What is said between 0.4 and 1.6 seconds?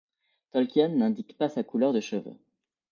Tolkien n'indique pas